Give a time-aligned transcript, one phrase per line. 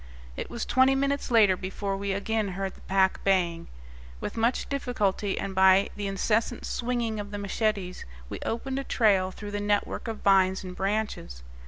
[0.35, 3.67] It was twenty minutes later before we again heard the pack baying.
[4.19, 9.29] With much difficulty, and by the incessant swinging of the machetes, we opened a trail
[9.29, 11.43] through the network of vines and branches.